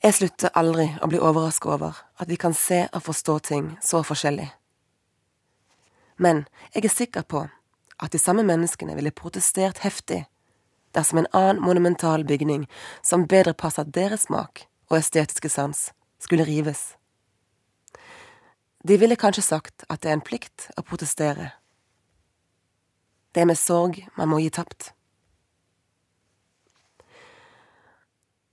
[0.03, 4.05] Jeg slutter aldri å bli overrasket over at vi kan se og forstå ting så
[4.07, 4.53] forskjellig.
[6.19, 7.47] Men jeg er sikker på
[7.99, 10.25] at de samme menneskene ville protestert heftig
[10.97, 12.67] dersom en annen monumental bygning
[13.03, 16.97] som bedre passer deres smak og estetiske sans, skulle rives.
[18.83, 21.53] De ville kanskje sagt at det er en plikt å protestere.
[23.35, 24.93] Det er med sorg man må gi tapt.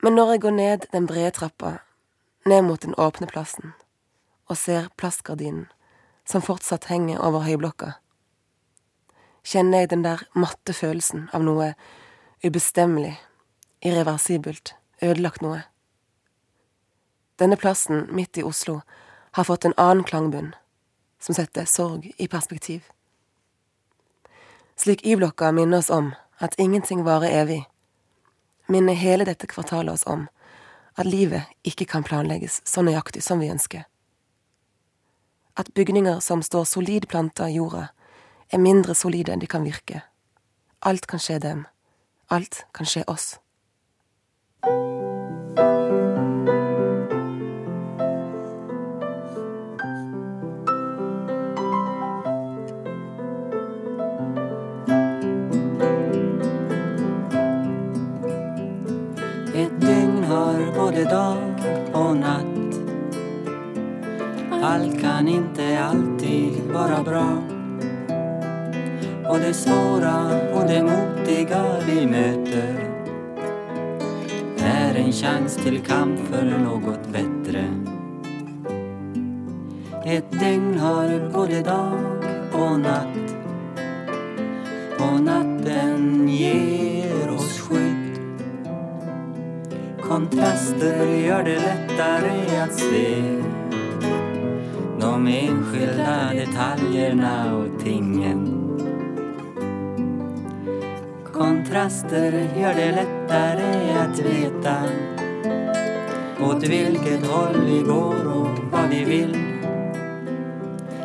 [0.04, 1.78] Men når jeg går ned den brede trappa,
[2.46, 3.74] ned mot den åpne plassen,
[4.46, 5.66] og ser plastgardinen
[6.26, 7.94] som fortsatt henger over høyblokka,
[9.46, 11.74] kjenner jeg den der matte følelsen av noe
[12.46, 13.14] ubestemmelig,
[13.86, 15.62] irreversibelt, ødelagt noe.
[17.40, 18.82] Denne plassen midt i Oslo
[19.36, 20.54] har fått en annen klangbunn,
[21.20, 22.84] som setter sorg i perspektiv.
[24.76, 27.64] Slik Y-blokka minner oss om at ingenting varer evig,
[28.68, 30.28] minner hele dette kvartalet oss om
[30.96, 33.84] at livet ikke kan planlegges så nøyaktig som vi ønsker.
[35.58, 37.88] At bygninger som står solid planta i jorda,
[38.52, 40.02] er mindre solide enn de kan virke.
[40.84, 41.66] Alt kan skje dem.
[42.30, 43.38] Alt kan skje oss.
[59.56, 62.55] Et dygn har både dag og natt.
[64.68, 67.38] Allt kan inte alltid vara bra.
[69.30, 72.90] Och det svåra och det motiga vi möter
[74.58, 77.66] är en chans till kamp för något bättre.
[80.06, 82.00] Ett dygn har både dag
[82.54, 83.36] och natt.
[85.00, 88.20] Och natten ger oss skydd.
[90.02, 93.36] Kontraster gör det lättare att se
[95.16, 98.70] de enskilda detaljerna och tingen.
[101.34, 104.76] Kontraster gör det lättare att veta
[106.42, 109.38] åt vilket håll vi går och vad vi vill.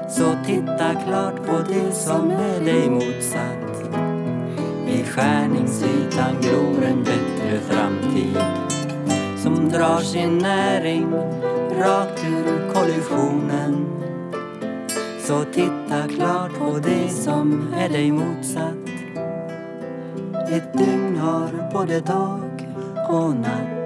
[0.08, 3.94] Så titta klart på det som är dig motsatt.
[4.88, 8.38] I skärningsytan gror en bättre framtid
[9.36, 11.06] som drar sin näring
[11.81, 13.87] rakt ur kollisionen.
[15.18, 18.89] Så titta klart på det som er deg motsatt.
[20.51, 22.64] Et dygn har både dag
[23.09, 23.80] og natt.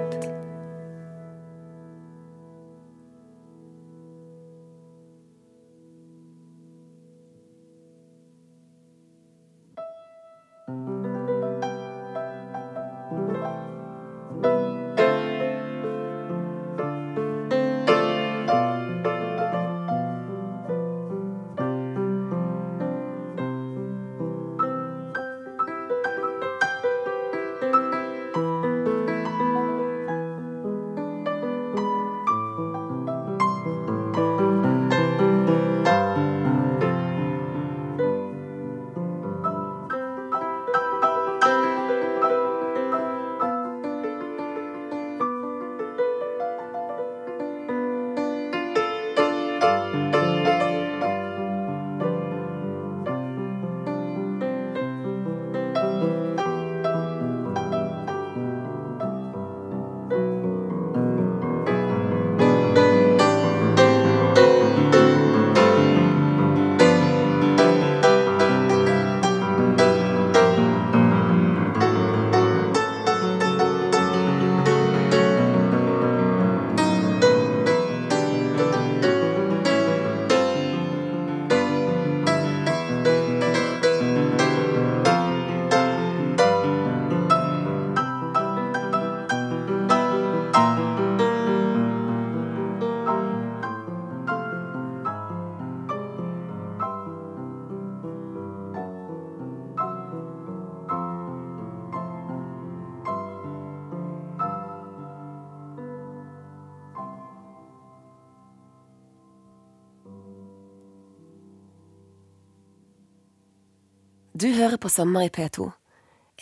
[114.65, 115.69] Hører på Sommer i P2.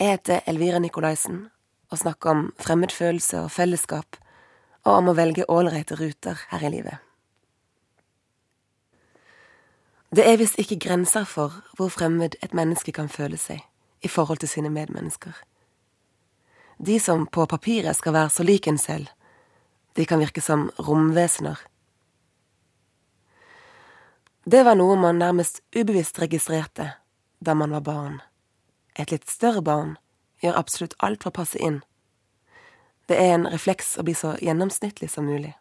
[0.00, 1.50] Jeg heter Elvira Nikolaisen
[1.92, 4.16] og snakker om fremmedfølelse og fellesskap,
[4.84, 7.02] og om å velge ålreite ruter her i livet.
[10.14, 13.60] Det er visst ikke grenser for hvor fremmed et menneske kan føle seg
[14.00, 15.36] i forhold til sine medmennesker.
[16.80, 19.12] De som på papiret skal være så lik en selv,
[20.00, 21.60] de kan virke som romvesener.
[24.48, 26.94] Det var noe man nærmest ubevisst registrerte
[27.44, 28.20] da man var barn.
[28.98, 29.96] Et litt større barn
[30.42, 31.82] gjør absolutt alt for å passe inn.
[33.08, 35.52] Det er en refleks å bli så gjennomsnittlig som mulig.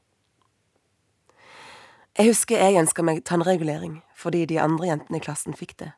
[2.13, 5.89] Jeg husker jeg ønska meg tannregulering fordi de andre jentene i klassen fikk det,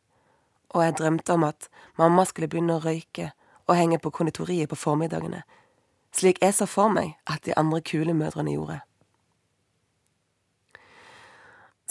[0.73, 1.67] og jeg drømte om at
[1.99, 3.33] mamma skulle begynne å røyke
[3.67, 5.43] og henge på konditoriet på formiddagene,
[6.15, 8.79] slik jeg så for meg at de andre kulemødrene gjorde.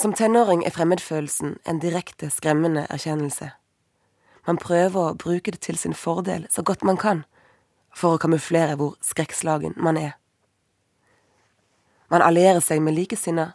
[0.01, 3.53] Som tenåring er fremmedfølelsen en direkte skremmende erkjennelse.
[4.47, 7.25] Man prøver å bruke det til sin fordel så godt man kan,
[7.95, 10.17] for å kamuflere hvor skrekkslagen man er.
[12.13, 13.55] Man allierer seg med likesinnede,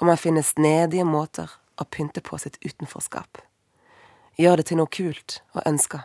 [0.00, 1.50] og man finner snedige måter
[1.80, 3.42] å pynte på sitt utenforskap.
[4.40, 6.04] Gjør det til noe kult og ønska.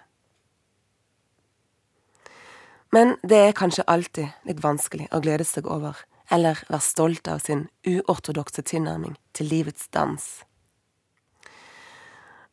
[2.91, 5.97] Men det er kanskje alltid litt vanskelig å glede seg over,
[6.32, 10.23] eller være stolt av sin uortodokse tilnærming til livets dans.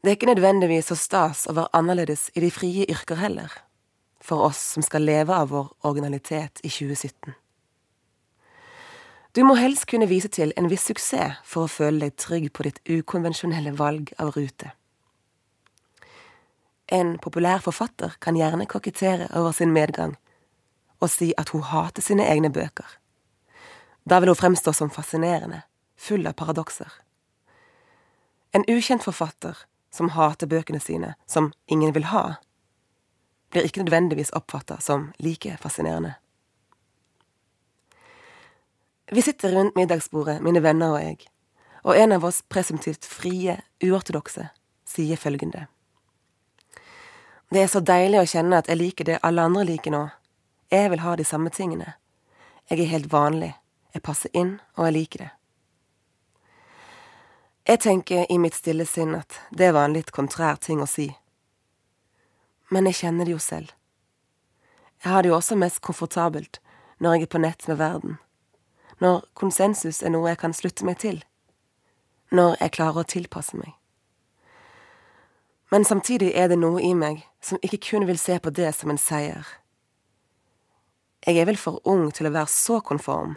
[0.03, 3.53] Det er ikke nødvendigvis så stas å være annerledes i de frie yrker heller,
[4.19, 7.37] for oss som skal leve av vår originalitet i 2017.
[9.33, 12.67] Du må helst kunne vise til en viss suksess for å føle deg trygg på
[12.67, 14.75] ditt ukonvensjonelle valg av rute.
[16.91, 20.19] En populær forfatter kan gjerne kokettere over sin medgang
[20.99, 22.99] og si at hun hater sine egne bøker.
[24.03, 25.63] Da vil hun fremstå som fascinerende,
[25.95, 26.91] full av paradokser.
[28.53, 32.39] En ukjent forfatter som hater bøkene sine, som ingen vil ha,
[33.53, 36.15] blir ikke nødvendigvis oppfatta som like fascinerende.
[39.13, 41.19] Vi sitter rundt middagsbordet, mine venner og jeg,
[41.85, 44.49] og en av oss presumptivt frie, uortodokse,
[44.89, 45.67] sier følgende.
[47.53, 50.07] Det er så deilig å kjenne at jeg liker det alle andre liker nå.
[50.73, 51.93] Jeg vil ha de samme tingene.
[52.71, 53.53] Jeg er helt vanlig.
[53.93, 55.31] Jeg passer inn, og jeg liker det.
[57.63, 61.13] Jeg tenker i mitt stille sinn at det var en litt kontrær ting å si.
[62.75, 63.69] Men jeg kjenner det jo selv.
[65.05, 66.59] Jeg har det jo også mest komfortabelt
[66.99, 68.17] når jeg er på nett med verden,
[68.99, 71.21] når konsensus er noe jeg kan slutte meg til,
[72.35, 73.77] når jeg klarer å tilpasse meg.
[75.71, 78.91] Men samtidig er det noe i meg som ikke kun vil se på det som
[78.91, 79.47] en seier.
[81.27, 83.37] Jeg er vel for ung til å være så konform,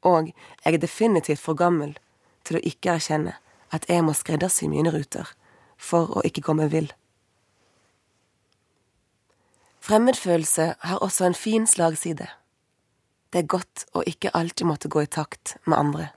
[0.00, 1.92] og jeg er definitivt for gammel
[2.44, 3.36] til å ikke erkjenne
[3.72, 5.28] at jeg må skreddersy mine ruter
[5.78, 6.90] for å ikke meg vill.
[9.82, 12.28] Fremmedfølelse har også en fin slagside.
[13.32, 16.08] Det er godt å ikke alltid måtte gå i takt med andre.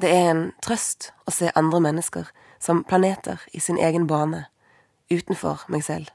[0.00, 4.46] Det er en trøst å se andre mennesker som planeter i sin egen bane,
[5.12, 6.08] utenfor meg selv.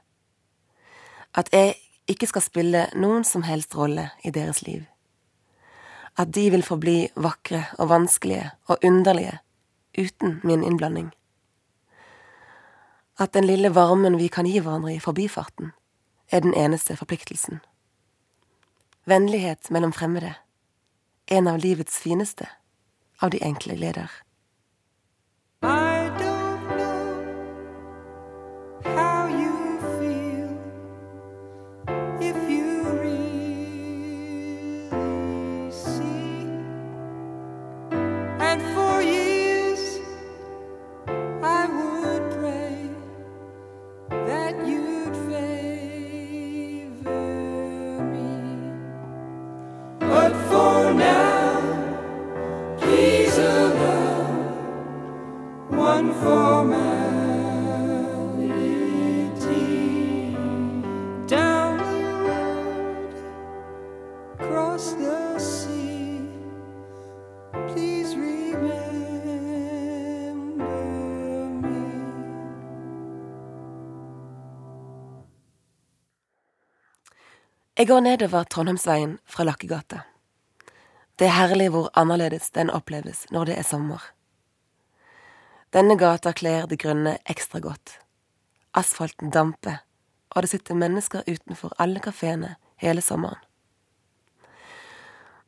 [1.34, 1.76] At jeg
[2.10, 4.84] ikke skal spille noen som helst rolle i deres liv.
[6.16, 9.38] At de vil forbli vakre og vanskelige og underlige
[9.98, 11.10] uten min innblanding.
[13.18, 15.72] At den lille varmen vi kan gi hverandre i forbifarten,
[16.30, 17.60] er den eneste forpliktelsen.
[19.04, 20.34] Vennlighet mellom fremmede,
[21.26, 22.48] en av livets fineste
[23.22, 24.10] av de enkle gleder.
[77.76, 79.98] Jeg går nedover Trondheimsveien fra Lakkegata.
[81.20, 84.00] Det er herlig hvor annerledes den oppleves når det er sommer.
[85.76, 87.98] Denne gata kler det grønne ekstra godt.
[88.72, 89.82] Asfalten damper,
[90.32, 93.44] og det sitter mennesker utenfor alle kafeene hele sommeren.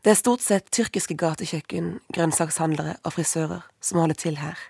[0.04, 4.60] Det er stort sett tyrkiske gatekjøkken, grønnsakshandlere og frisører som holder til her.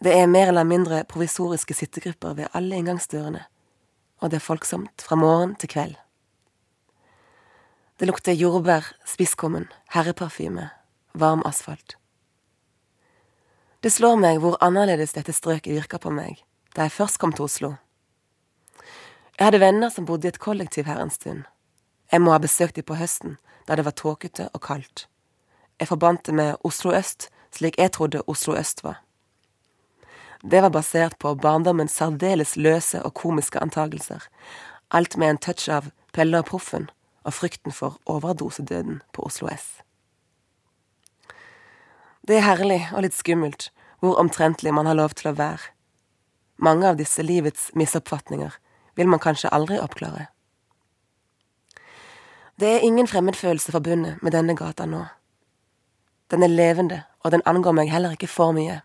[0.00, 3.44] Det er mer eller mindre provisoriske sittegrupper ved alle inngangsdørene,
[4.22, 5.96] og det er folksomt fra morgen til kveld.
[7.98, 10.70] Det lukter jordbær, spisskummen, herreparfyme,
[11.18, 11.98] varm asfalt.
[13.82, 16.40] Det slår meg hvor annerledes dette strøket virker på meg
[16.72, 17.74] da jeg først kom til Oslo.
[19.36, 21.42] Jeg hadde venner som bodde i et kollektiv her en stund.
[22.12, 23.36] Jeg må ha besøkt dem på høsten,
[23.68, 25.06] da det var tåkete og kaldt.
[25.80, 29.02] Jeg forbandt det med Oslo øst, slik jeg trodde Oslo øst var.
[30.42, 34.26] Det var basert på barndommens særdeles løse og komiske antagelser,
[34.90, 36.88] alt med en touch av Pelle og Proffen
[37.22, 39.78] og frykten for overdosedøden på Oslo S.
[42.26, 43.70] Det er herlig og litt skummelt
[44.02, 45.70] hvor omtrentlig man har lov til å være.
[46.58, 48.58] Mange av disse livets misoppfatninger
[48.98, 50.26] vil man kanskje aldri oppklare.
[52.58, 55.06] Det er ingen fremmedfølelse forbundet med denne gata nå.
[56.30, 58.82] Den er levende, og den angår meg heller ikke for mye.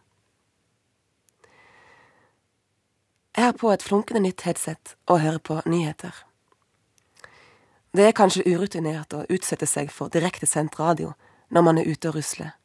[3.38, 6.16] Jeg har på et flunkende nytt headset og hører på nyheter.
[7.94, 11.12] Det er kanskje urutinert å utsette seg for direktesendt radio
[11.54, 12.56] når man er ute og rusler.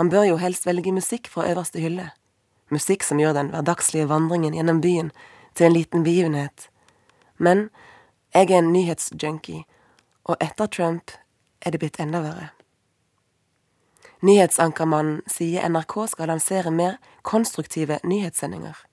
[0.00, 2.08] Man bør jo helst velge musikk fra øverste hylle,
[2.72, 5.12] musikk som gjør den hverdagslige vandringen gjennom byen
[5.52, 6.70] til en liten begivenhet.
[7.36, 7.68] Men
[8.32, 9.66] jeg er en nyhetsjunkie,
[10.24, 11.12] og etter Trump
[11.60, 12.48] er det blitt enda verre.
[14.24, 16.96] Nyhetsankermannen sier NRK skal lansere mer
[17.28, 18.86] konstruktive nyhetssendinger,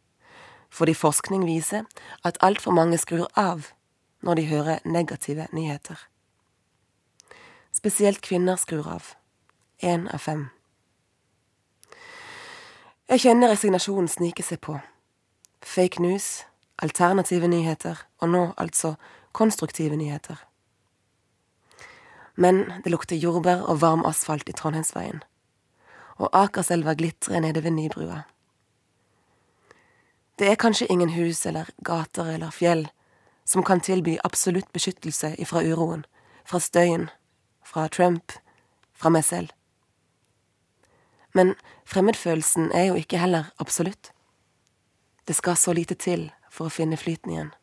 [0.69, 1.83] fordi forskning viser
[2.23, 3.71] at altfor mange skrur av
[4.21, 5.97] når de hører negative nyheter.
[7.71, 9.13] Spesielt kvinner skrur av.
[9.83, 10.47] Én av fem.
[13.07, 14.79] Jeg kjenner resignasjonen snike seg på.
[15.61, 16.43] Fake news,
[16.81, 18.95] alternative nyheter, og nå altså
[19.31, 20.41] konstruktive nyheter.
[22.35, 25.23] Men det lukter jordbær og varm asfalt i Trondheimsveien,
[26.17, 28.23] og Akerselva glitrer nede ved Nybrua.
[30.37, 32.87] Det er kanskje ingen hus eller gater eller fjell
[33.47, 36.05] som kan tilby absolutt beskyttelse ifra uroen,
[36.45, 37.09] fra støyen,
[37.63, 38.31] fra Trump,
[38.93, 39.53] fra meg selv.
[41.33, 44.11] Men fremmedfølelsen er jo ikke heller absolutt.
[45.27, 47.53] Det skal så lite til for å finne flyten igjen.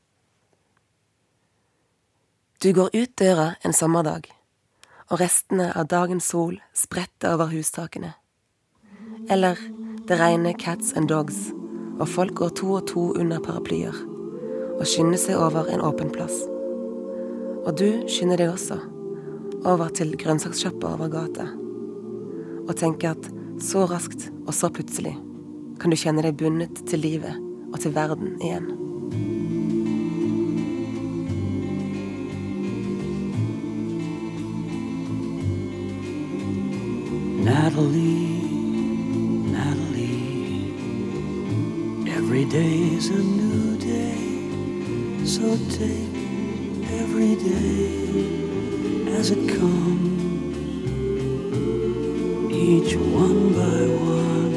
[2.62, 4.30] Du går ut døra en sommerdag,
[5.10, 8.14] og restene av dagens sol spretter over hustakene.
[9.28, 9.60] Eller
[10.08, 11.52] det regner cats and dogs,
[12.00, 13.96] og folk går to og to under paraplyer
[14.74, 16.42] og skynder seg over en åpen plass.
[17.64, 18.80] Og du skynder deg også,
[19.64, 21.46] over til grønnsakssjappa over gata.
[22.68, 23.26] og tenker at
[23.60, 25.14] så raskt og så plutselig
[25.80, 27.36] kan du kjenne deg bundet til livet
[27.72, 28.70] og til verden igjen.
[37.44, 38.33] Natalie,
[42.54, 46.14] every day's a new day, so take
[47.00, 47.98] every day
[49.18, 50.56] as it comes,
[52.52, 54.54] each one by one.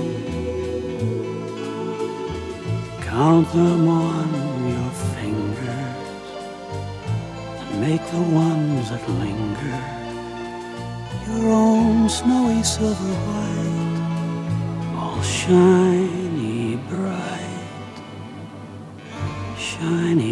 [3.01, 4.29] Count them on
[4.73, 6.27] your fingers.
[7.59, 9.81] And make the ones that linger
[11.27, 13.99] your own snowy silver white,
[14.97, 16.26] all shiny
[19.87, 20.26] shining.